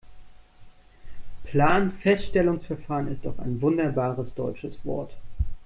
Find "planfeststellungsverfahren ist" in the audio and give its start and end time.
1.43-3.23